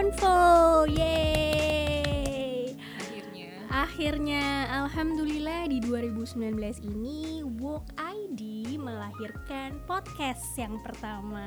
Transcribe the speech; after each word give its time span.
Convo. 0.00 0.88
Yeay! 0.88 2.72
akhirnya 2.72 3.52
Akhirnya, 3.68 4.64
alhamdulillah 4.80 5.68
di 5.68 5.76
2019 5.84 6.56
ini 6.88 7.44
Walk 7.60 7.84
ID 8.00 8.80
melahirkan 8.80 9.76
podcast 9.84 10.56
yang 10.56 10.80
pertama. 10.80 11.44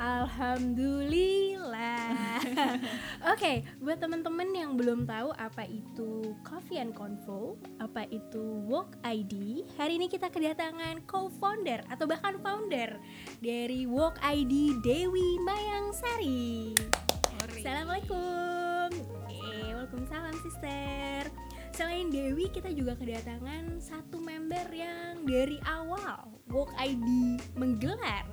Alhamdulillah. 0.00 2.40
Oke, 3.36 3.68
buat 3.84 4.00
teman-teman 4.00 4.48
yang 4.56 4.80
belum 4.80 5.04
tahu 5.04 5.36
apa 5.36 5.68
itu 5.68 6.32
Coffee 6.48 6.80
and 6.80 6.96
Convo, 6.96 7.60
apa 7.84 8.08
itu 8.08 8.64
Walk 8.64 8.96
ID, 9.04 9.68
hari 9.76 10.00
ini 10.00 10.08
kita 10.08 10.32
kedatangan 10.32 11.04
co-founder 11.04 11.84
atau 11.92 12.08
bahkan 12.08 12.40
founder 12.40 12.96
dari 13.44 13.84
Walk 13.84 14.16
ID 14.24 14.80
Dewi 14.80 15.36
Mayang 15.44 15.92
Sari. 15.92 16.72
Assalamualaikum. 17.58 18.88
Eh, 19.26 19.74
waalaikumsalam 19.74 20.36
sister. 20.46 21.26
Selain 21.74 22.06
Dewi, 22.06 22.46
kita 22.54 22.70
juga 22.70 22.94
kedatangan 22.94 23.82
satu 23.82 24.22
member 24.22 24.62
yang 24.70 25.26
dari 25.26 25.58
awal 25.66 26.38
Walk 26.54 26.70
ID 26.78 27.02
menggelar 27.58 28.30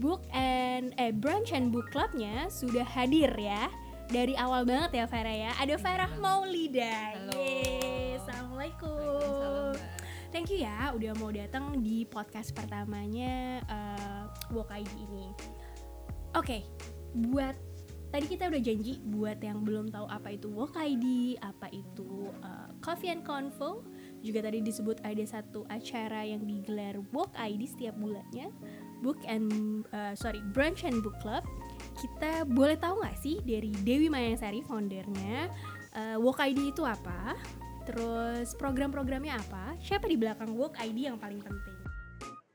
book 0.00 0.24
and 0.32 0.96
eh 0.96 1.12
brunch 1.12 1.52
and 1.52 1.76
book 1.76 1.92
clubnya 1.92 2.48
sudah 2.48 2.88
hadir 2.88 3.28
ya 3.36 3.68
dari 4.08 4.32
awal 4.40 4.64
banget 4.64 4.96
ya 4.96 5.04
Farah 5.12 5.36
ya. 5.36 5.52
Ada 5.60 5.76
Farah 5.76 6.12
Maulida. 6.16 7.20
Halo. 7.20 7.36
Yeay, 7.36 8.16
Assalamualaikum. 8.16 9.76
Thank 10.32 10.48
you 10.48 10.64
ya 10.64 10.88
udah 10.96 11.12
mau 11.20 11.28
datang 11.28 11.84
di 11.84 12.08
podcast 12.08 12.56
pertamanya 12.56 13.60
eh, 13.60 14.24
Walk 14.56 14.72
ID 14.72 14.88
ini. 15.04 15.28
Oke, 16.32 16.64
buat 17.12 17.73
tadi 18.14 18.30
kita 18.30 18.46
udah 18.46 18.62
janji 18.62 19.02
buat 19.10 19.42
yang 19.42 19.66
belum 19.66 19.90
tahu 19.90 20.06
apa 20.06 20.38
itu 20.38 20.46
Walk 20.54 20.78
ID, 20.78 21.34
apa 21.42 21.66
itu 21.74 22.30
eh, 22.46 22.70
Coffee 22.78 23.10
and 23.10 23.26
Convo, 23.26 23.82
juga 24.22 24.46
tadi 24.46 24.62
disebut 24.62 25.02
ada 25.02 25.24
satu 25.26 25.66
acara 25.66 26.22
yang 26.22 26.46
digelar 26.46 26.94
Walk 27.10 27.34
ID 27.34 27.66
setiap 27.66 27.98
bulannya, 27.98 28.54
Book 29.02 29.18
and 29.26 29.50
eh, 29.90 30.14
sorry 30.14 30.38
Brunch 30.54 30.86
and 30.86 31.02
Book 31.02 31.18
Club. 31.18 31.42
Kita 31.98 32.46
boleh 32.46 32.78
tahu 32.78 33.02
nggak 33.02 33.18
sih 33.18 33.42
dari 33.42 33.74
Dewi 33.82 34.06
Mayangsari 34.06 34.62
foundernya 34.62 35.50
eh, 35.98 36.14
Walk 36.14 36.38
ID 36.38 36.70
itu 36.70 36.86
apa? 36.86 37.34
Terus 37.82 38.54
program-programnya 38.54 39.42
apa? 39.42 39.74
Siapa 39.82 40.06
di 40.06 40.14
belakang 40.14 40.54
Walk 40.54 40.78
ID 40.78 41.10
yang 41.10 41.18
paling 41.18 41.42
penting? 41.42 41.78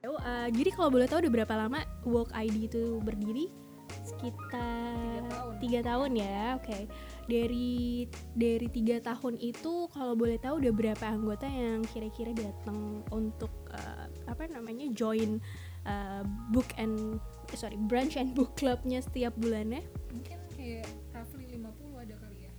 Eh, 0.08 0.48
jadi 0.56 0.72
kalau 0.72 0.88
boleh 0.88 1.12
tahu 1.12 1.28
udah 1.28 1.34
berapa 1.44 1.54
lama 1.68 1.84
Walk 2.08 2.32
ID 2.32 2.72
itu 2.72 3.04
berdiri? 3.04 3.69
Sekitar 4.02 5.24
Tiga 5.60 5.80
tahun. 5.84 5.86
tahun 5.86 6.12
ya, 6.16 6.40
oke. 6.56 6.80
Dari 7.26 8.08
dari 8.34 8.68
tiga 8.68 8.98
tahun 9.00 9.38
itu 9.38 9.86
kalau 9.90 10.16
boleh 10.16 10.36
tahu 10.36 10.58
udah 10.58 10.74
berapa 10.74 11.06
anggota 11.06 11.46
yang 11.46 11.86
kira-kira 11.86 12.32
datang 12.32 13.06
untuk 13.10 13.52
eh, 13.70 14.08
apa 14.26 14.48
namanya 14.48 14.90
join 14.90 15.38
eh, 15.84 16.24
book 16.50 16.66
and 16.76 17.22
sorry 17.54 17.78
brunch 17.78 18.16
and 18.16 18.34
book 18.34 18.56
clubnya 18.56 18.98
setiap 19.00 19.36
bulannya? 19.36 19.86
mungkin 20.10 20.40
kayak 20.52 20.86
roughly 21.12 21.46
50 21.46 21.62
ada 22.02 22.16
kali 22.18 22.38
ya 22.42 22.54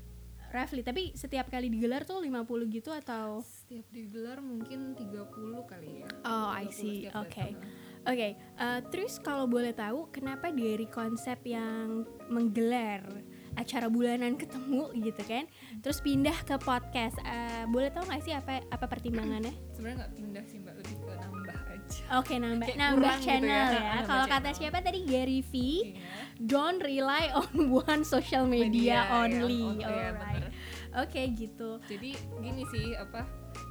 Roughly, 0.50 0.82
tapi 0.82 1.14
setiap 1.14 1.46
kali 1.46 1.70
digelar 1.70 2.02
tuh 2.02 2.18
50 2.18 2.42
gitu 2.68 2.90
atau? 2.90 3.38
setiap 3.40 3.86
digelar 3.88 4.38
mungkin 4.38 4.94
30 4.94 5.30
kali 5.62 6.02
ya 6.02 6.08
Oh, 6.22 6.50
I 6.50 6.66
30 6.66 6.74
see. 6.74 6.96
Oke. 7.08 7.54
datang. 7.54 7.54
Oke, 8.02 8.28
eh, 8.34 8.80
terus 8.88 9.18
kalau 9.18 9.44
boleh 9.44 9.70
tahu 9.70 10.08
kenapa 10.08 10.48
dari 10.48 10.86
konsep 10.86 11.36
yang 11.44 12.02
menggelar 12.26 13.04
acara 13.52 13.86
bulanan 13.86 14.34
ketemu 14.34 14.88
gitu 14.96 15.20
kan, 15.22 15.44
terus 15.78 15.98
pindah 15.98 16.36
ke 16.40 16.56
podcast, 16.58 17.18
Eh, 17.20 17.66
boleh 17.66 17.88
tahu 17.88 18.06
nggak 18.06 18.22
sih 18.22 18.32
apa 18.32 18.64
apa 18.64 18.86
pertimbangannya? 18.86 19.52
sebenarnya 19.70 19.96
nggak 20.00 20.12
pindah 20.14 20.44
sih 20.44 20.58
mbak 20.58 20.74
lebih 20.76 20.96
ke 20.96 21.12
nambah 21.14 21.58
aja 21.66 22.00
Oke, 22.16 22.34
nambah 22.36 22.66
Kayak 22.66 22.78
nambah 22.78 22.96
kurang 23.02 23.18
gitu 23.18 23.26
channel 23.26 23.68
ya, 23.68 23.80
ya. 23.82 23.94
Kalau 24.02 24.24
kata 24.24 24.38
channel. 24.46 24.56
siapa 24.56 24.78
tadi 24.80 24.98
Gary 25.02 25.40
V, 25.42 25.52
Iya. 25.52 26.04
don't 26.40 26.80
rely 26.80 27.24
on 27.32 27.52
one 27.84 28.02
social 28.02 28.44
media, 28.46 28.96
ya, 28.96 29.00
only. 29.18 29.60
on- 29.60 29.76
iya, 29.76 29.86
Alright. 30.08 30.40
bener. 30.40 30.50
Oke, 30.96 31.22
gitu. 31.32 31.70
jadi 31.84 32.10
gini 32.38 32.62
sih 32.66 32.94
apa 32.94 33.26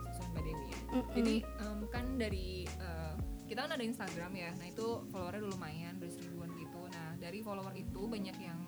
susun 0.06 0.28
mbak 0.30 0.42
Dewi 0.42 0.66
ya 0.66 0.78
Mm-mm. 0.90 1.12
jadi 1.14 1.36
em, 1.58 1.80
kan 1.88 2.06
dari 2.16 2.50
eh, 2.70 3.14
kita 3.50 3.66
kan 3.66 3.72
ada 3.72 3.82
Instagram 3.82 4.32
ya. 4.32 4.50
Nah 4.54 4.68
itu 4.68 4.86
followernya 5.10 5.42
udah 5.42 5.52
lumayan 5.52 5.94
udah 5.98 6.12
seribuan 6.12 6.50
gitu. 6.54 6.82
Nah 6.88 7.18
dari 7.18 7.42
follower 7.42 7.74
itu 7.74 8.02
banyak 8.06 8.38
yang 8.38 8.60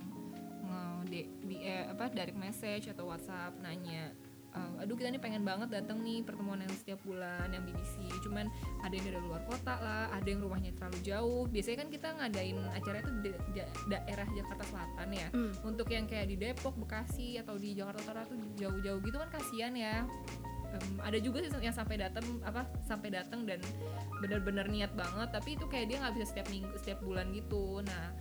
nge 0.61 0.81
di, 1.05 1.19
di- 1.45 1.63
eh, 1.63 1.85
apa 1.85 2.09
direct 2.09 2.35
message 2.35 2.85
atau 2.87 3.05
WhatsApp 3.05 3.57
nanya 3.59 4.09
eh, 4.51 4.81
aduh 4.81 4.93
kita 4.93 5.07
nih 5.07 5.17
pengen 5.17 5.41
banget 5.41 5.69
datang 5.69 5.99
nih 5.99 6.21
pertemuan 6.21 6.59
yang 6.59 6.71
setiap 6.71 6.99
bulan 7.01 7.47
yang 7.49 7.61
BBC 7.61 7.95
cuman 8.21 8.45
ada 8.79 8.91
yang 8.91 9.05
dari 9.05 9.19
luar 9.19 9.41
kota 9.45 9.73
lah 9.75 10.11
ada 10.11 10.25
yang 10.25 10.39
rumahnya 10.39 10.71
terlalu 10.73 10.99
jauh. 11.01 11.43
Biasanya 11.45 11.77
kan 11.77 11.89
kita 11.89 12.07
ngadain 12.13 12.57
acara 12.69 12.97
itu 12.99 13.11
di 13.21 13.29
da- 13.53 13.71
daerah 13.87 14.27
Jakarta 14.29 14.63
Selatan 14.65 15.07
ya. 15.11 15.27
Mm. 15.31 15.53
untuk 15.63 15.87
yang 15.87 16.05
kayak 16.05 16.27
di 16.27 16.35
Depok, 16.35 16.75
Bekasi 16.75 17.37
atau 17.37 17.55
di 17.55 17.71
Jakarta 17.71 18.01
Utara 18.01 18.21
tuh 18.25 18.37
jauh-jauh 18.55 18.99
gitu 18.99 19.17
kan 19.17 19.29
kasihan 19.31 19.73
ya. 19.73 20.03
Em, 20.71 21.03
ada 21.03 21.17
juga 21.19 21.43
sih 21.43 21.51
yang 21.59 21.75
sampai 21.75 21.99
datang 21.99 22.23
apa 22.47 22.63
sampai 22.87 23.11
datang 23.11 23.43
dan 23.43 23.59
benar-benar 24.23 24.71
niat 24.71 24.95
banget 24.95 25.29
tapi 25.35 25.59
itu 25.59 25.65
kayak 25.67 25.91
dia 25.91 25.97
nggak 25.99 26.15
bisa 26.15 26.25
setiap 26.31 26.47
minggu 26.47 26.75
setiap 26.79 26.99
bulan 27.03 27.27
gitu. 27.35 27.83
Nah 27.83 28.15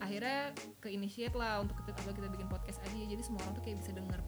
akhirnya 0.00 0.56
ke 0.80 0.88
lah 1.36 1.60
untuk 1.60 1.76
kita, 1.84 1.92
kita 2.16 2.28
bikin 2.32 2.48
podcast 2.48 2.80
aja 2.80 2.96
jadi 3.04 3.20
semua 3.20 3.44
orang 3.44 3.54
tuh 3.60 3.64
kayak 3.68 3.78
bisa 3.84 3.92
dengar 3.92 4.18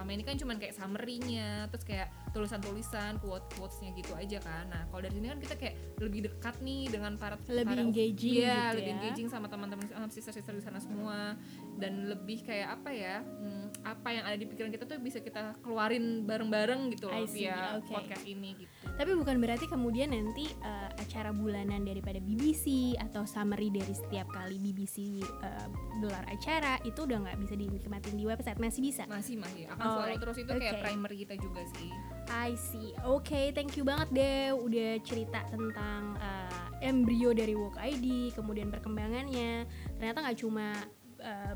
selama 0.00 0.16
ini 0.16 0.24
kan 0.24 0.32
cuman 0.34 0.56
kayak 0.56 0.72
summary-nya 0.72 1.68
terus 1.68 1.84
kayak 1.84 2.08
tulisan-tulisan 2.32 3.20
quote 3.20 3.44
quotesnya 3.52 3.92
gitu 3.92 4.16
aja 4.16 4.40
kan 4.40 4.64
nah 4.66 4.88
kalau 4.88 5.04
dari 5.04 5.12
sini 5.12 5.28
kan 5.28 5.36
kita 5.36 5.54
kayak 5.54 5.76
lebih 6.00 6.24
dekat 6.24 6.56
nih 6.58 6.88
dengan 6.88 7.20
para 7.20 7.36
Lebih 7.44 7.68
para- 7.68 7.84
engaging 7.84 8.32
Iya, 8.40 8.56
gitu 8.72 8.76
lebih 8.80 8.88
ya. 8.88 8.96
engaging 8.96 9.28
sama 9.28 9.46
teman-teman 9.46 9.84
sister-sister 10.08 10.56
di 10.56 10.64
sana 10.64 10.80
semua 10.80 11.36
dan 11.76 12.08
lebih 12.08 12.40
kayak 12.40 12.80
apa 12.80 12.88
ya 12.88 13.20
hmm, 13.20 13.84
apa 13.84 14.08
yang 14.08 14.24
ada 14.24 14.36
di 14.36 14.46
pikiran 14.46 14.72
kita 14.72 14.88
tuh 14.88 14.96
bisa 14.98 15.20
kita 15.20 15.52
keluarin 15.60 16.24
bareng-bareng 16.24 16.96
gitu 16.96 17.04
loh 17.06 17.28
via 17.28 17.76
oke. 17.76 17.92
podcast 17.92 18.24
ini 18.24 18.56
gitu 18.56 18.72
Tapi 18.90 19.12
bukan 19.12 19.36
berarti 19.36 19.68
kemudian 19.68 20.08
nanti 20.10 20.48
eh, 20.48 20.90
acara 20.96 21.28
bulanan 21.30 21.84
daripada 21.84 22.16
BBC 22.18 22.66
atau 22.96 23.24
summary 23.24 23.68
dari 23.68 23.92
setiap 23.92 24.28
kali 24.28 24.56
BBC 24.56 24.96
eh, 25.20 25.66
gelar 25.98 26.24
acara 26.26 26.80
itu 26.82 27.04
udah 27.04 27.20
nggak 27.20 27.38
bisa 27.38 27.52
dinikmatin 27.54 28.16
di 28.16 28.24
website 28.24 28.56
masih 28.56 28.80
bisa. 28.82 29.04
masih 29.04 29.36
masih 29.36 29.68
akan 29.68 29.89
follow 29.92 30.16
terus 30.16 30.36
itu 30.38 30.52
kayak 30.52 30.74
oke. 30.74 30.82
primer 30.82 31.12
kita 31.14 31.34
juga 31.36 31.62
sih 31.72 31.90
I 32.30 32.54
see. 32.54 32.94
Oke, 33.02 33.50
thank 33.50 33.74
you 33.74 33.82
banget 33.82 34.06
deh 34.12 34.54
udah 34.54 35.02
cerita 35.02 35.42
tentang 35.46 36.14
eh, 36.16 36.86
embrio 36.86 37.34
dari 37.34 37.52
Walk 37.52 37.74
ID, 37.74 38.30
kemudian 38.32 38.70
perkembangannya. 38.70 39.66
Ternyata 39.98 40.18
nggak 40.22 40.38
cuma 40.38 40.78
eh, 41.18 41.54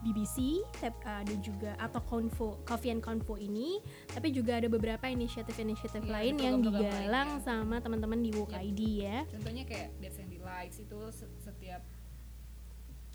BBC, 0.00 0.60
ada 1.02 1.34
juga 1.36 1.72
atau 1.76 2.00
Convo, 2.00 2.60
Coffee 2.64 2.88
and 2.90 3.00
Convo 3.00 3.36
ini, 3.36 3.80
tapi 4.06 4.28
juga 4.28 4.56
ada 4.56 4.68
beberapa 4.68 5.04
inisiatif-inisiatif 5.04 6.00
Iya, 6.02 6.12
lain 6.12 6.34
yang 6.36 6.56
digalang 6.60 7.36
lainnya. 7.36 7.44
sama 7.44 7.76
teman-teman 7.80 8.20
di 8.20 8.32
Walk 8.32 8.52
Yap. 8.52 8.60
ID 8.62 8.80
ya. 9.00 9.18
contohnya 9.26 9.64
kayak 9.64 9.96
Dead 9.98 10.12
Sandy 10.12 10.36
Lights 10.36 10.80
itu 10.80 10.98
se- 11.10 11.32
setiap 11.38 11.80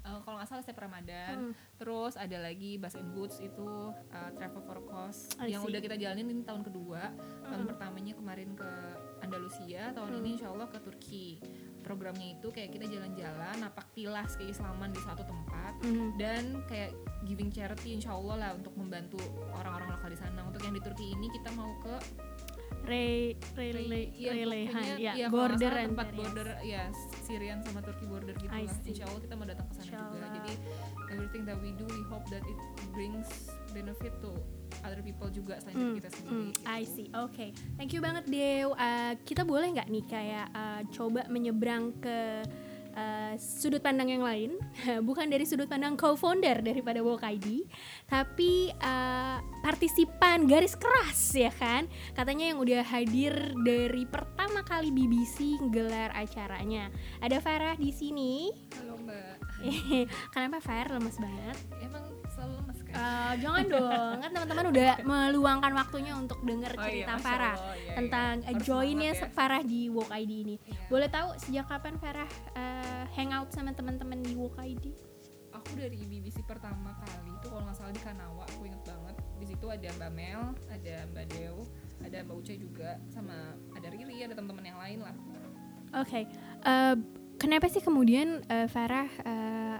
eh, 0.06 0.20
kalau 0.22 0.38
nggak 0.38 0.48
salah 0.48 0.62
setiap 0.62 0.80
Ramadan 0.82 1.34
Hmm. 1.42 1.54
terus 1.76 2.14
ada 2.16 2.38
lagi 2.40 2.78
Bass 2.78 2.94
and 2.94 3.12
Boots 3.12 3.38
itu 3.40 3.66
uh, 3.92 4.30
Travel 4.32 4.62
for 4.62 4.80
Cause 4.86 5.34
I 5.38 5.50
yang 5.50 5.62
see. 5.62 5.70
udah 5.70 5.80
kita 5.82 5.96
jalanin 5.96 6.30
ini 6.30 6.42
tahun 6.42 6.62
kedua 6.62 7.10
tahun 7.44 7.60
Hmm. 7.60 7.70
pertamanya 7.70 8.14
kemarin 8.14 8.54
ke 8.54 8.70
Andalusia 9.20 9.90
tahun 9.92 10.10
Hmm. 10.12 10.20
ini 10.20 10.30
insya 10.36 10.50
Allah 10.50 10.68
ke 10.68 10.80
Turki 10.80 11.42
programnya 11.82 12.34
itu 12.34 12.50
kayak 12.50 12.70
kita 12.72 12.86
jalan-jalan 12.88 13.56
napak 13.60 13.86
tilas 13.92 14.34
keislaman 14.36 14.90
di 14.90 14.98
suatu 15.00 15.22
tempat 15.22 15.74
Mhm. 15.82 16.08
dan 16.16 16.44
kayak 16.66 16.94
giving 17.24 17.50
charity 17.50 17.94
insya 17.94 18.10
Allah 18.12 18.36
lah 18.40 18.52
untuk 18.54 18.74
membantu 18.74 19.18
orang-orang 19.52 19.90
lokal 19.92 20.10
di 20.10 20.18
sana 20.18 20.42
untuk 20.44 20.62
yang 20.62 20.74
di 20.74 20.82
Turki 20.82 21.12
ini 21.12 21.30
kita 21.32 21.50
mau 21.52 21.70
ke 21.80 21.94
Re, 22.86 23.34
relehan, 23.56 24.70
pokoknya, 24.70 24.96
ya, 24.96 25.14
iya, 25.16 25.26
kalau 25.26 25.34
nggak 25.34 25.34
border 25.34 25.58
salah 25.68 25.86
tempat 25.86 26.08
areas. 26.08 26.18
border 26.18 26.48
ya 26.62 26.84
Syrian 27.20 27.60
sama 27.60 27.80
Turki 27.82 28.06
border 28.06 28.34
gitu 28.36 28.48
lah 28.48 28.62
insya 28.84 29.04
Allah 29.04 29.20
kita 29.20 29.34
mau 29.34 29.44
datang 29.44 29.66
ke 29.66 29.74
sana 29.76 29.86
juga 30.08 30.28
jadi 30.32 30.54
everything 31.10 31.44
that 31.44 31.58
we 31.60 31.74
do 31.74 31.86
we 31.86 32.02
hope 32.06 32.26
that 32.28 32.44
it 32.44 32.60
brings 32.92 33.30
benefit 33.70 34.14
to 34.20 34.32
other 34.82 35.02
people 35.02 35.28
juga 35.28 35.58
selain 35.58 35.76
diri 35.76 35.98
kita 35.98 36.10
sendiri 36.12 36.32
Hmm, 36.32 36.48
gitu. 36.48 36.62
I 36.64 36.82
see. 36.84 37.08
Oke, 37.16 37.46
thank 37.76 37.90
you 37.90 38.00
banget 38.00 38.26
Dew. 38.26 38.72
Uh, 38.72 39.14
kita 39.24 39.42
boleh 39.42 39.72
nggak 39.72 39.88
nih 39.88 40.06
kayak 40.06 40.48
uh, 40.52 40.82
coba 40.90 41.26
menyeberang 41.28 41.90
ke 41.96 42.44
uh, 42.96 43.34
sudut 43.38 43.84
pandang 43.84 44.10
yang 44.10 44.24
lain, 44.24 44.58
bukan 45.08 45.28
dari 45.28 45.44
sudut 45.44 45.68
pandang 45.70 46.00
co-founder 46.00 46.64
daripada 46.64 47.04
Walk 47.04 47.22
ID, 47.22 47.68
tapi 48.08 48.72
uh, 48.82 49.38
partisipan 49.62 50.48
garis 50.48 50.74
keras 50.80 51.36
ya 51.36 51.52
kan, 51.54 51.86
katanya 52.16 52.56
yang 52.56 52.60
udah 52.64 52.82
hadir 52.82 53.54
dari 53.62 54.08
pertama 54.08 54.64
kali 54.64 54.90
BBC 54.90 55.60
gelar 55.70 56.16
acaranya. 56.16 56.90
Ada 57.20 57.44
Farah 57.44 57.76
di 57.76 57.92
sini. 57.92 58.50
Halo 58.80 58.98
Mbak. 59.04 59.36
Kenapa 60.34 60.58
Farah 60.62 60.98
lemes 60.98 61.18
banget? 61.18 61.58
Emang 61.82 62.06
selalu 62.32 62.54
lemes 62.62 62.80
kan? 62.86 62.94
Uh, 62.96 63.34
jangan 63.40 63.64
dong, 63.74 64.16
kan 64.22 64.30
teman-teman 64.32 64.66
udah 64.72 64.92
meluangkan 65.04 65.74
waktunya 65.74 66.14
untuk 66.16 66.40
denger 66.44 66.72
Oh 66.76 66.80
iya, 66.80 66.86
cerita 66.86 67.14
Masya 67.16 67.26
Farah 67.26 67.56
Allah, 67.56 67.76
iya, 67.76 67.94
tentang 67.96 68.34
iya. 68.44 68.60
Joinnya 68.62 69.12
ya. 69.16 69.28
Farah 69.32 69.62
di 69.64 69.82
Walk 69.90 70.12
ID 70.12 70.32
ini. 70.46 70.56
Iya. 70.60 70.88
Boleh 70.92 71.10
tahu 71.10 71.30
sejak 71.40 71.66
kapan 71.72 71.96
Farah 71.98 72.30
uh, 72.54 72.85
hangout 73.16 73.50
sama 73.54 73.72
teman-teman 73.72 74.22
di 74.22 74.34
Walk 74.38 74.60
ID? 74.60 74.92
Aku 75.56 75.72
dari 75.80 75.96
BBC 76.04 76.44
pertama 76.44 76.92
kali 77.00 77.32
itu 77.32 77.48
kalau 77.48 77.64
nggak 77.64 77.78
salah 77.80 77.94
di 77.96 78.02
Kanawa, 78.04 78.44
aku 78.44 78.68
inget 78.68 78.84
banget. 78.84 79.16
Di 79.40 79.46
situ 79.48 79.66
ada 79.72 79.88
Mbak 79.96 80.12
Mel, 80.12 80.44
ada 80.68 80.96
Mbak 81.16 81.26
Deo, 81.32 81.58
ada 82.04 82.18
Mbak 82.28 82.36
Uca 82.36 82.54
juga, 82.60 82.90
sama 83.08 83.56
ada 83.72 83.88
Riri, 83.88 84.20
ada 84.20 84.36
teman-teman 84.36 84.66
yang 84.68 84.80
lain 84.80 85.00
lah. 85.00 85.16
Oke, 85.96 86.28
uh, 86.68 86.96
kenapa 87.40 87.72
sih 87.72 87.80
kemudian 87.80 88.44
uh, 88.52 88.68
Farah 88.68 89.08
uh, 89.24 89.78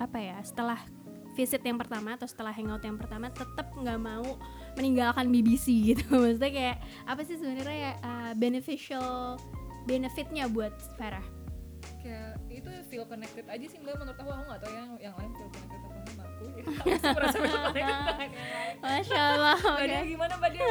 apa 0.00 0.18
ya 0.18 0.40
setelah 0.42 0.80
visit 1.38 1.62
yang 1.62 1.78
pertama 1.78 2.18
atau 2.18 2.26
setelah 2.26 2.50
hangout 2.50 2.82
yang 2.82 2.98
pertama 2.98 3.30
tetap 3.30 3.70
nggak 3.70 4.00
mau 4.00 4.36
meninggalkan 4.74 5.30
BBC 5.30 5.94
gitu? 5.94 6.04
Maksudnya 6.22 6.50
kayak 6.50 6.76
apa 7.06 7.20
sih 7.22 7.38
sebenarnya 7.38 7.94
uh, 8.02 8.32
beneficial 8.34 9.38
benefitnya 9.86 10.50
buat 10.50 10.74
Farah? 10.98 11.39
Kayak 12.00 12.40
itu 12.48 12.70
feel 12.88 13.04
connected 13.04 13.44
aja 13.44 13.66
sih 13.68 13.78
Mbak 13.80 13.94
menurut 14.00 14.18
aku, 14.18 14.30
aku 14.32 14.44
nggak 14.48 14.60
tahu 14.64 14.72
yang 14.72 14.90
yang 14.98 15.14
lain 15.20 15.32
feel 15.36 15.50
connected 15.52 15.80
apa 15.84 15.98
sama 16.08 16.22
aku. 16.24 16.44
Jadi 16.56 16.68
aku 16.72 17.08
merasa 17.16 17.36
feel 17.44 17.60
connected. 17.68 18.30
Masya 18.80 19.20
Allah. 19.36 19.58
Mbak 19.60 20.04
gimana 20.08 20.32
Mbak 20.40 20.50
Deo? 20.56 20.68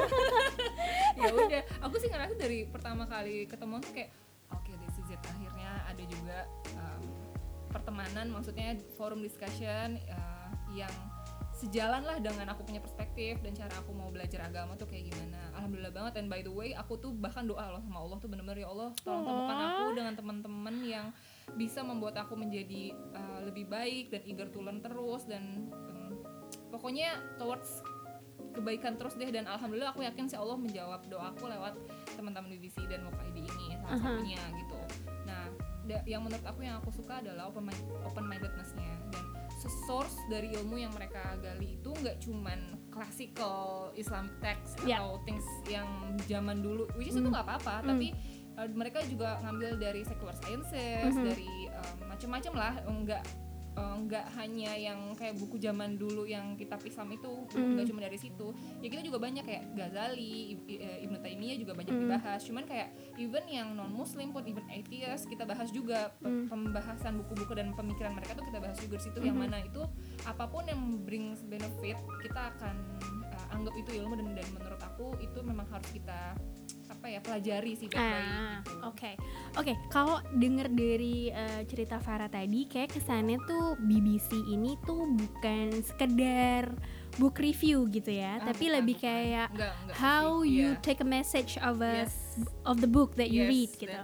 ya 1.21 1.29
udah, 1.35 1.63
aku 1.85 1.95
sih 2.01 2.09
ngerasa 2.09 2.33
dari 2.39 2.59
pertama 2.65 3.03
kali 3.05 3.45
ketemu 3.45 3.75
tuh 3.83 3.91
kayak 3.93 4.09
oke 4.53 4.71
this 4.81 4.95
is 4.97 5.09
it 5.13 5.21
akhirnya 5.21 5.71
ada 5.85 6.03
juga 6.09 6.37
um, 6.77 7.03
pertemanan 7.69 8.27
maksudnya 8.33 8.77
forum 8.97 9.21
discussion 9.21 10.01
uh, 10.09 10.49
yang 10.73 10.91
sejalan 11.59 12.07
lah 12.07 12.17
dengan 12.23 12.47
aku 12.55 12.63
punya 12.63 12.79
perspektif 12.79 13.43
dan 13.43 13.51
cara 13.51 13.75
aku 13.83 13.91
mau 13.91 14.07
belajar 14.07 14.47
agama 14.47 14.79
tuh 14.79 14.87
kayak 14.87 15.11
gimana 15.11 15.51
alhamdulillah 15.59 15.91
banget 15.91 16.23
and 16.23 16.31
by 16.31 16.39
the 16.39 16.51
way 16.51 16.71
aku 16.71 16.95
tuh 16.95 17.11
bahkan 17.11 17.43
doa 17.43 17.75
loh 17.75 17.83
sama 17.83 17.99
Allah 17.99 18.17
tuh 18.23 18.31
bener-bener 18.31 18.63
ya 18.63 18.71
Allah 18.71 18.95
tolong 19.03 19.27
temukan 19.27 19.57
Aw. 19.59 19.67
aku 19.67 19.85
dengan 19.99 20.13
teman-teman 20.15 20.75
yang 20.87 21.07
bisa 21.59 21.83
membuat 21.83 22.15
aku 22.15 22.39
menjadi 22.39 22.95
uh, 23.11 23.43
lebih 23.43 23.67
baik 23.67 24.07
dan 24.07 24.23
eager 24.23 24.47
to 24.47 24.63
learn 24.63 24.79
terus 24.79 25.27
dan 25.27 25.67
um, 25.75 26.23
pokoknya 26.71 27.19
towards 27.35 27.83
kebaikan 28.55 28.95
terus 28.97 29.19
deh 29.19 29.29
dan 29.29 29.45
alhamdulillah 29.45 29.91
aku 29.91 30.01
yakin 30.03 30.25
sih 30.25 30.39
Allah 30.39 30.57
menjawab 30.57 31.05
doaku 31.11 31.51
lewat 31.51 31.75
teman-teman 32.15 32.49
BBC 32.55 32.87
dan 32.89 33.05
Moka 33.05 33.21
ID 33.29 33.45
ini 33.45 33.77
salah 33.77 33.95
Aha. 33.95 34.01
satunya 34.01 34.41
gitu. 34.57 34.68
Da- 35.89 36.05
yang 36.05 36.21
menurut 36.21 36.45
aku 36.45 36.61
yang 36.61 36.77
aku 36.77 36.93
suka 36.93 37.17
adalah 37.17 37.49
open 37.49 37.65
mind 37.65 37.81
open 38.05 38.21
mindednessnya 38.23 38.93
dan 39.09 39.25
source 39.83 40.15
dari 40.29 40.53
ilmu 40.53 40.77
yang 40.77 40.93
mereka 40.93 41.35
gali 41.35 41.75
itu 41.75 41.89
nggak 41.91 42.21
cuman 42.21 42.59
classical 42.89 43.57
Islamic 43.93 44.31
text 44.39 44.77
Ya. 44.81 45.01
atau 45.01 45.17
things 45.23 45.41
yang 45.65 45.89
zaman 46.23 46.61
dulu 46.61 46.85
which 46.93 47.09
is 47.09 47.15
itu 47.15 47.21
Hmm. 47.21 47.33
nggak 47.33 47.43
apa-apa 47.43 47.75
Hmm. 47.81 47.87
tapi 47.91 48.07
uh, 48.55 48.69
mereka 48.69 49.01
juga 49.03 49.41
ngambil 49.41 49.75
dari 49.75 50.01
secular 50.01 50.37
sciences 50.37 51.11
Mhm. 51.11 51.25
dari 51.25 51.51
um, 51.67 52.07
macam-macam 52.07 52.53
lah 52.53 52.73
nggak 52.85 53.23
uh, 53.79 53.95
nggak 54.03 54.25
hanya 54.35 54.75
yang 54.75 55.15
kayak 55.15 55.39
buku 55.39 55.55
zaman 55.55 55.95
dulu 55.95 56.27
yang 56.27 56.53
kitab 56.53 56.83
Islam 56.83 57.15
itu 57.15 57.31
Hmm. 57.49 57.73
nggak 57.73 57.87
cuma 57.87 58.03
dari 58.03 58.19
situ 58.19 58.51
ya 58.83 58.87
kita 58.87 58.99
juga 58.99 59.17
banyak 59.17 59.41
kayak 59.41 59.63
Ghazali 59.73 60.59
eh, 60.67 61.07
Ibnu 61.07 61.17
Taimiyah 61.17 61.57
juga 61.57 61.71
banyak 61.73 61.93
Hmm. 61.95 62.03
dibahas 62.03 62.41
cuman 62.43 62.67
kayak 62.67 62.87
even 63.15 63.45
yang 63.47 63.71
non 63.73 63.89
Muslim 63.89 64.29
pun 64.29 64.43
even 64.43 64.67
atheist 64.67 65.25
kita 65.25 65.47
bahas 65.47 65.71
juga 65.71 66.11
Hmm. 66.19 66.51
pembahasan 66.51 67.15
buku-buku 67.17 67.55
dan 67.55 67.71
pemikiran 67.71 68.11
mereka 68.11 68.35
tuh 68.35 68.43
kita 68.43 68.59
bahas 68.59 68.75
juga 68.77 68.99
di 68.99 69.03
situ 69.07 69.19
yang 69.21 69.39
Mhm. 69.39 69.43
mana 69.45 69.57
itu 69.63 69.81
apa 70.25 70.43
pun 70.45 70.67
yang 70.67 70.81
brings 71.01 71.39
benefit 71.41 71.95
kita 72.19 72.51
akan 72.51 72.75
uh, 73.29 73.55
anggap 73.55 73.73
itu 73.73 73.95
ilmu 73.95 74.13
dan 74.13 74.27
dan 74.35 74.47
menurut 74.51 74.81
aku 74.81 75.15
itu 75.19 75.39
memang 75.39 75.69
harus 75.69 75.87
kita 75.89 76.35
apa 76.99 77.07
ya 77.07 77.23
pelajari 77.23 77.71
sih 77.73 77.87
baik-baik 77.87 78.27
Ah, 78.27 78.59
gitu. 78.59 78.75
oke. 78.83 79.11
Oke, 79.55 79.73
kalau 79.87 80.19
denger 80.33 80.67
dari 80.67 81.31
eh, 81.31 81.63
cerita 81.63 81.95
Farah 81.97 82.27
tadi 82.27 82.67
kayak 82.67 82.91
kesannya 82.91 83.39
tuh 83.41 83.79
BBC 83.79 84.35
ini 84.35 84.75
tuh 84.83 85.07
bukan 85.07 85.79
sekedar 85.79 86.67
book 87.15 87.39
review 87.39 87.87
gitu 87.87 88.11
ya, 88.11 88.35
Ah, 88.37 88.45
tapi 88.45 88.67
bukan, 88.67 88.75
lebih 88.77 88.95
bukan. 88.95 89.07
kayak 89.07 89.47
Enggak, 89.49 89.73
enggak 89.79 89.95
how 89.95 90.27
sih. 90.37 90.51
you 90.51 90.67
Iya. 90.69 90.83
take 90.83 90.99
a 90.99 91.07
message 91.07 91.55
of 91.57 91.79
a 91.79 92.03
yes. 92.03 92.35
of 92.63 92.77
the 92.77 92.87
book 92.87 93.15
that 93.15 93.31
you 93.31 93.43
Yes, 93.43 93.49
read 93.49 93.71
gitu. 93.79 93.99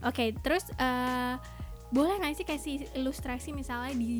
Oke, 0.00 0.24
terus 0.38 0.70
eh, 0.72 1.34
boleh 1.88 2.14
nggak 2.16 2.34
sih 2.36 2.46
kasih 2.46 2.74
ilustrasi 2.94 3.50
misalnya 3.50 3.90
di 3.92 4.14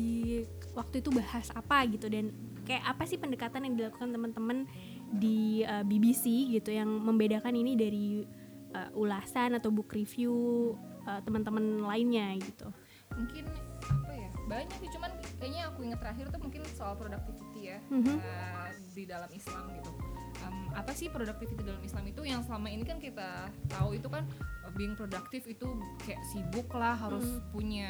waktu 0.71 0.99
itu 0.99 1.09
bahas 1.09 1.47
apa 1.51 1.79
gitu 1.87 2.07
dan 2.07 2.31
kayak 2.63 2.83
apa 2.85 3.03
sih 3.03 3.15
pendekatan 3.15 3.63
yang 3.63 3.75
dilakukan 3.75 4.07
teman-teman 4.09 4.67
di 5.09 5.61
eh, 5.61 5.83
BBC 5.83 6.25
gitu 6.51 6.69
yang 6.69 6.87
membedakan 6.87 7.53
ini 7.53 7.73
dari 7.73 8.27
eh, 8.71 8.89
ulasan 8.93 9.55
atau 9.55 9.69
book 9.69 9.91
review 9.91 10.73
eh, 11.03 11.19
teman-teman 11.23 11.81
lainnya 11.81 12.35
gitu. 12.37 12.67
mungkin 13.15 13.47
apa 13.87 14.13
ya 14.13 14.29
banyak 14.45 14.77
sih 14.77 14.89
cuman 14.91 15.09
kayaknya 15.39 15.71
aku 15.71 15.79
inget 15.81 15.99
terakhir 16.03 16.25
tuh 16.27 16.41
mungkin 16.43 16.61
soal 16.75 16.93
productivity 16.93 17.71
ya 17.71 17.79
Mhm. 17.87 18.19
uh, 18.19 18.67
di 18.91 19.03
dalam 19.05 19.29
Islam 19.31 19.63
gitu 19.73 19.91
Um, 20.37 20.69
apa 20.77 20.93
sih 20.93 21.09
productivity 21.09 21.65
dalam 21.65 21.81
Islam 21.81 22.05
itu 22.05 22.21
yang 22.21 22.45
selama 22.45 22.69
ini 22.69 22.85
kan 22.85 23.01
kita 23.01 23.49
tahu 23.73 23.97
itu 23.97 24.05
kan 24.05 24.21
uh, 24.21 24.56
being 24.73 24.93
productive 24.93 25.43
itu 25.43 25.67
kayak 25.99 26.19
sibuk 26.25 26.67
lah 26.71 26.93
harus 26.93 27.23
Mhm. 27.23 27.41
punya 27.49 27.89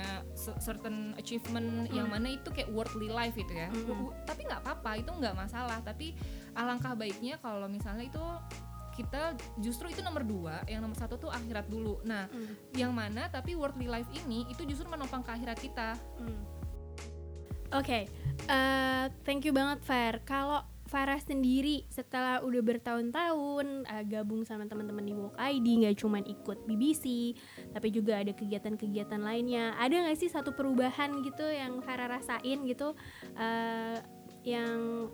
certain 0.57 1.15
achievement 1.15 1.65
yang 1.89 2.05
Mhm. 2.05 2.13
mana 2.13 2.27
itu 2.29 2.49
kayak 2.49 2.69
worldly 2.69 3.07
life 3.07 3.33
itu 3.33 3.49
ya 3.49 3.69
w- 3.69 4.13
tapi 4.23 4.43
nggak 4.43 4.61
apa-apa 4.61 4.91
itu 4.97 5.09
nggak 5.09 5.33
masalah 5.33 5.79
tapi 5.79 6.13
alangkah 6.53 6.93
baiknya 6.93 7.37
kalau 7.37 7.65
misalnya 7.65 8.05
itu 8.05 8.21
kita 8.93 9.33
justru 9.57 9.87
itu 9.87 10.01
nomor 10.01 10.21
dua 10.21 10.65
yang 10.65 10.81
nomor 10.81 10.95
satu 10.95 11.17
tuh 11.17 11.29
akhirat 11.29 11.65
dulu 11.65 12.01
nah 12.03 12.25
yang 12.73 12.89
mana 12.91 13.25
tapi 13.27 13.53
worldly 13.53 13.85
life 13.85 14.09
ini 14.15 14.45
itu 14.47 14.65
justru 14.65 14.85
menopang 14.85 15.21
ke 15.21 15.31
akhirat 15.31 15.57
kita 15.57 15.89
Hmm. 16.17 16.41
Oke, 17.69 18.07
eh, 18.47 19.05
thank 19.21 19.43
you 19.43 19.51
banget 19.51 19.83
Far. 19.83 20.23
Kalau 20.23 20.63
Farah 20.87 21.19
sendiri 21.19 21.83
setelah 21.91 22.39
udah 22.41 22.61
bertahun-tahun 22.63 23.85
eh, 23.85 24.03
gabung 24.07 24.47
sama 24.47 24.65
teman-teman 24.65 25.03
di 25.03 25.13
Walk 25.13 25.35
ID, 25.35 25.83
nggak 25.83 25.99
cuman 25.99 26.23
ikut 26.23 26.63
BBC, 26.65 27.35
tapi 27.75 27.91
juga 27.91 28.23
ada 28.23 28.31
kegiatan-kegiatan 28.31 29.19
lainnya. 29.19 29.75
Ada 29.77 30.07
nggak 30.07 30.17
sih 30.17 30.31
satu 30.31 30.55
perubahan 30.55 31.19
gitu 31.21 31.43
yang 31.43 31.83
Farah 31.83 32.07
rasain 32.17 32.63
gitu, 32.65 32.95
eh, 33.35 33.99
yang 34.47 35.11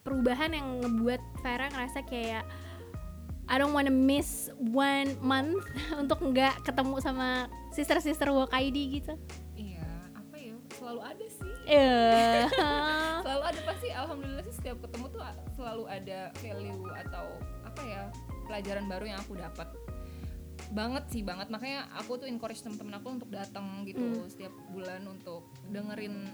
perubahan 0.00 0.54
yang 0.54 0.78
ngebuat 0.80 1.20
Farah 1.42 1.68
ngerasa 1.74 2.06
kayak 2.06 2.46
I 3.44 3.60
don't 3.60 3.76
wanna 3.76 3.92
miss 3.92 4.48
one 4.72 5.20
month 5.20 5.66
untuk 6.00 6.22
nggak 6.22 6.64
ketemu 6.64 6.96
sama 7.02 7.50
sister-sister 7.74 8.32
Walk 8.32 8.54
ID 8.56 9.02
gitu. 9.02 9.18
iya 9.58 9.84
apa 10.16 10.36
ya 10.38 10.54
selalu 10.80 11.00
ada 11.02 11.26
sih 11.28 11.52
Eh. 11.64 12.44
selalu 13.34 13.50
ada 13.50 13.60
pasti 13.66 13.88
alhamdulillah 13.90 14.44
sih 14.46 14.54
setiap 14.54 14.78
ketemu 14.78 15.04
tuh 15.10 15.20
selalu 15.52 15.84
ada 15.90 16.18
value 16.38 16.86
atau 16.94 17.26
apa 17.66 17.80
ya 17.82 18.02
pelajaran 18.46 18.86
baru 18.86 19.04
yang 19.10 19.18
aku 19.18 19.34
dapat 19.34 19.68
banget 20.70 21.04
sih 21.10 21.26
banget 21.26 21.50
makanya 21.50 21.90
aku 21.92 22.14
tuh 22.14 22.30
encourage 22.30 22.62
temen-temen 22.62 22.94
aku 22.94 23.08
untuk 23.12 23.28
datang 23.28 23.82
gitu 23.82 23.98
Hmm. 24.00 24.30
setiap 24.30 24.54
bulan 24.70 25.02
untuk 25.04 25.50
dengerin 25.66 26.30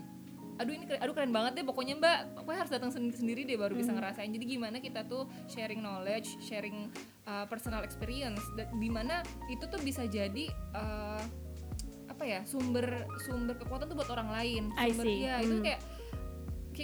aduh 0.61 0.77
ini 0.77 0.85
keren, 0.85 1.01
aduh 1.01 1.17
keren 1.17 1.33
banget 1.33 1.57
deh 1.57 1.65
pokoknya 1.65 1.97
mbak 1.97 2.37
pokoknya 2.37 2.59
harus 2.61 2.73
datang 2.73 2.93
sendiri 2.93 3.17
sendiri 3.17 3.41
deh 3.49 3.57
baru 3.57 3.73
bisa 3.73 3.91
Hmm. 3.91 3.99
ngerasain 3.99 4.29
jadi 4.29 4.45
gimana 4.47 4.77
kita 4.79 5.09
tuh 5.09 5.25
sharing 5.49 5.81
knowledge 5.81 6.37
sharing 6.39 6.93
uh, 7.25 7.49
personal 7.49 7.81
experience 7.81 8.45
di 8.77 8.93
mana 8.93 9.25
itu 9.49 9.65
tuh 9.65 9.81
bisa 9.81 10.05
jadi 10.05 10.53
uh, 10.77 11.25
apa 12.13 12.25
ya 12.29 12.45
sumber 12.45 13.09
sumber 13.19 13.57
kekuatan 13.57 13.89
tuh 13.89 13.97
buat 13.97 14.13
orang 14.13 14.29
lain 14.31 14.63
I 14.77 14.93
sumber 14.93 15.09
see. 15.09 15.25
iya 15.25 15.41
itu 15.41 15.57
Hmm. 15.57 15.65
kayak 15.65 15.81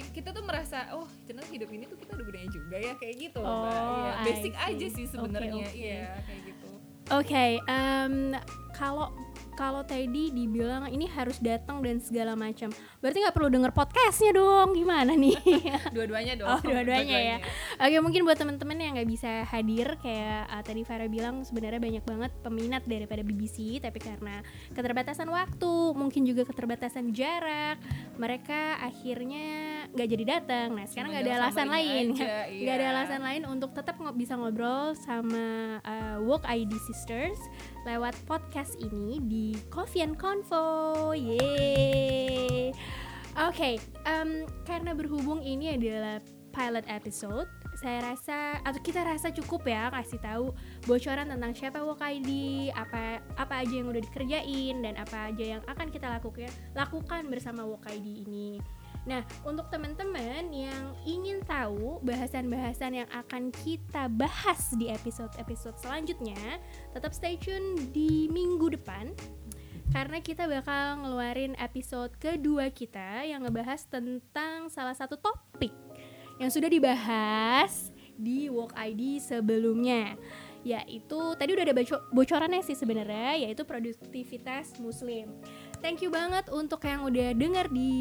kita 0.01 0.29
tuh 0.31 0.43
merasa 0.43 0.91
oh 0.93 1.07
ternyata 1.25 1.49
hidup 1.49 1.69
ini 1.71 1.83
tuh 1.85 1.97
kita 1.97 2.11
ada 2.13 2.23
gunanya 2.23 2.49
juga 2.49 2.75
ya 2.77 2.93
kayak 2.97 3.15
gitu 3.17 3.39
Oh, 3.39 3.63
mbak 3.63 4.13
I 4.13 4.23
basic 4.25 4.53
aja 4.55 4.87
sih 4.91 5.05
sebenarnya 5.05 5.65
oke. 5.65 5.75
iya 5.75 6.21
kayak 6.25 6.41
gitu 6.53 6.67
Oke, 7.07 7.63
em, 7.63 8.35
kalau 8.75 9.15
kalau 9.57 9.81
tadi 9.81 10.29
dibilang 10.29 10.85
ini 10.85 11.09
harus 11.09 11.41
datang 11.41 11.81
dan 11.81 11.97
segala 11.97 12.37
macam. 12.37 12.69
Berarti 13.01 13.25
nggak 13.25 13.33
perlu 13.33 13.49
denger 13.49 13.71
podcastnya 13.73 14.35
dong. 14.35 14.77
Gimana 14.77 15.15
nih? 15.17 15.33
dua-duanya 15.95 16.37
dong 16.37 16.45
Oh, 16.51 16.59
dua-duanya 16.61 17.17
ya. 17.17 17.37
Oke, 17.81 17.97
mungkin 18.03 18.21
buat 18.21 18.37
teman-teman 18.37 18.77
yang 18.77 18.93
nggak 18.99 19.09
bisa 19.09 19.47
hadir 19.49 19.97
kayak 20.03 20.51
uh, 20.51 20.61
tadi 20.61 20.85
Farah 20.85 21.09
bilang 21.09 21.41
sebenarnya 21.41 21.81
banyak 21.81 22.03
banget 22.05 22.31
peminat 22.45 22.83
daripada 22.85 23.25
BBC, 23.25 23.79
tapi 23.81 23.97
karena 23.97 24.45
keterbatasan 24.75 25.31
waktu, 25.31 25.73
mungkin 25.97 26.27
juga 26.27 26.45
keterbatasan 26.45 27.15
jarak, 27.15 27.81
mereka 28.21 28.77
akhirnya 28.83 29.76
nggak 29.93 30.07
jadi 30.07 30.23
datang. 30.25 30.75
Nah, 30.75 30.85
sekarang 30.89 31.09
nggak 31.13 31.23
ada 31.23 31.33
alasan 31.43 31.67
lain. 31.69 32.05
nggak 32.63 32.75
ada 32.75 32.85
iya. 32.85 32.93
alasan 32.95 33.21
lain 33.23 33.43
untuk 33.47 33.71
tetap 33.71 33.95
ngo- 33.99 34.15
bisa 34.15 34.35
ngobrol 34.35 34.97
sama 34.97 35.77
uh, 35.85 36.17
Walk 36.23 36.43
ID 36.47 36.73
Sisters 36.87 37.39
lewat 37.87 38.15
podcast 38.27 38.75
ini 38.79 39.21
di 39.23 39.55
Coffee 39.71 40.03
and 40.03 40.19
Convo. 40.19 41.13
Yeay. 41.15 42.73
Oke, 43.37 43.77
em, 44.09 44.49
karena 44.65 44.97
berhubung 44.97 45.45
ini 45.45 45.77
adalah 45.77 46.17
pilot 46.57 46.89
episode, 46.89 47.45
saya 47.77 48.01
rasa 48.01 48.57
atau 48.65 48.81
kita 48.81 49.05
rasa 49.05 49.29
cukup 49.29 49.69
ya 49.69 49.93
kasih 49.93 50.17
tahu 50.17 50.45
bocoran 50.89 51.29
tentang 51.29 51.53
siapa 51.53 51.77
Walk 51.85 52.01
ID, 52.01 52.29
apa 52.73 53.21
apa 53.37 53.61
aja 53.61 53.77
yang 53.77 53.93
udah 53.93 54.01
dikerjain 54.01 54.81
dan 54.81 54.97
apa 54.97 55.29
aja 55.29 55.45
yang 55.57 55.61
akan 55.69 55.87
kita 55.93 56.09
lakukan 56.09 56.49
lakukan 56.73 57.29
bersama 57.29 57.61
Walk 57.61 57.85
ID 57.85 58.25
ini. 58.25 58.57
Nah, 59.07 59.23
untuk 59.47 59.71
teman-teman 59.71 60.51
yang 60.51 60.91
ingin 61.07 61.39
tahu 61.47 62.03
bahasan-bahasan 62.03 63.03
yang 63.03 63.09
akan 63.15 63.55
kita 63.55 64.11
bahas 64.11 64.75
di 64.75 64.91
episode-episode 64.91 65.79
selanjutnya, 65.79 66.59
tetap 66.91 67.15
stay 67.15 67.39
tune 67.39 67.87
di 67.95 68.27
minggu 68.27 68.67
depan 68.75 69.15
karena 69.95 70.19
kita 70.19 70.43
bakal 70.51 70.99
ngeluarin 70.99 71.55
episode 71.55 72.11
kedua 72.19 72.67
kita 72.67 73.23
yang 73.23 73.47
ngebahas 73.47 73.87
tentang 73.87 74.67
salah 74.67 74.91
satu 74.91 75.15
topik 75.15 75.71
yang 76.43 76.51
sudah 76.51 76.67
dibahas 76.67 77.95
di 78.19 78.51
Walk 78.51 78.75
ID 78.75 79.23
sebelumnya 79.23 80.19
yaitu 80.67 81.15
tadi 81.39 81.55
udah 81.55 81.63
ada 81.63 81.75
boco- 81.77 82.03
bocorannya 82.11 82.59
sih 82.59 82.75
sebenarnya 82.75 83.47
yaitu 83.47 83.63
produktivitas 83.63 84.75
muslim. 84.83 85.31
Thank 85.79 86.01
you 86.01 86.09
banget 86.09 86.49
untuk 86.49 86.81
yang 86.81 87.03
udah 87.03 87.31
denger 87.31 87.65
di 87.69 87.91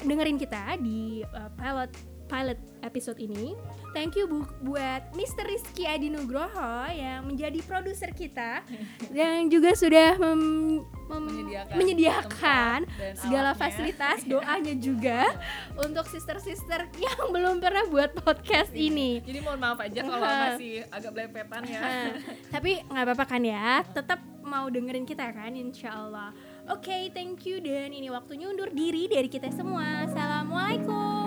dengerin 0.00 0.36
kita 0.36 0.78
di 0.78 1.20
uh, 1.26 1.50
pilot 1.52 1.90
pilot 2.24 2.56
episode 2.80 3.20
ini. 3.20 3.52
Thank 3.92 4.16
you 4.16 4.24
bu- 4.24 4.48
buat 4.64 5.12
Mr. 5.12 5.44
Rizky 5.44 5.84
Adi 5.84 6.08
Nugroho 6.08 6.48
yang 6.88 7.28
menjadi 7.28 7.60
produser 7.62 8.10
kita 8.10 8.64
yang 9.12 9.46
juga 9.46 9.76
sudah 9.76 10.16
mem- 10.16 10.82
mem- 11.04 11.20
menyediakan, 11.20 11.74
menyediakan 11.76 12.78
segala 13.14 13.52
alatnya. 13.52 13.60
fasilitas 13.60 14.18
doanya 14.30 14.74
juga 14.74 15.36
untuk 15.76 16.08
sister-sister 16.08 16.88
yang 16.96 17.28
belum 17.28 17.60
pernah 17.60 17.84
buat 17.86 18.16
podcast 18.16 18.72
ini. 18.72 19.20
jadi 19.20 19.38
mohon 19.38 19.60
maaf 19.60 19.78
aja 19.78 20.00
kalau 20.00 20.18
masih 20.24 20.80
agak 20.88 21.10
belepetan 21.12 21.62
ya 21.66 21.80
tapi 22.48 22.82
nggak 22.84 23.04
apa-apa 23.04 23.24
kan 23.28 23.42
ya, 23.44 23.84
tetap 23.86 24.16
mau 24.40 24.66
dengerin 24.66 25.04
kita 25.04 25.28
kan, 25.30 25.52
insya 25.52 25.92
Allah. 25.94 26.32
Oke, 26.64 27.12
thank 27.12 27.44
you 27.44 27.60
dan 27.60 27.92
ini 27.92 28.08
waktunya 28.08 28.48
undur 28.48 28.72
diri 28.72 29.04
dari 29.04 29.28
kita 29.28 29.52
semua. 29.52 30.08
Assalamualaikum. 30.08 31.23